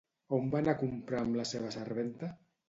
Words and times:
On 0.37 0.47
va 0.55 0.61
a 0.73 0.75
comprar 0.79 1.19
amb 1.25 1.37
la 1.41 1.45
seva 1.51 1.71
serventa? 1.77 2.33